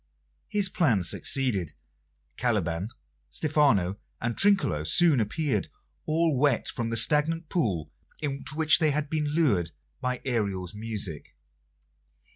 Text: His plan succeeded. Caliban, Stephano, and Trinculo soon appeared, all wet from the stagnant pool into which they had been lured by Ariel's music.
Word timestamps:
His 0.49 0.67
plan 0.67 1.03
succeeded. 1.03 1.73
Caliban, 2.35 2.89
Stephano, 3.29 3.99
and 4.19 4.35
Trinculo 4.35 4.83
soon 4.83 5.19
appeared, 5.19 5.67
all 6.07 6.39
wet 6.39 6.67
from 6.67 6.89
the 6.89 6.97
stagnant 6.97 7.49
pool 7.49 7.91
into 8.19 8.55
which 8.55 8.79
they 8.79 8.89
had 8.89 9.11
been 9.11 9.35
lured 9.35 9.69
by 10.01 10.19
Ariel's 10.25 10.73
music. 10.73 11.35